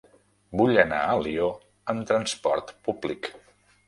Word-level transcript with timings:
Vull 0.59 0.79
anar 0.83 1.01
a 1.01 1.11
Alió 1.17 1.49
amb 1.93 2.07
trasport 2.13 2.73
públic. 2.89 3.31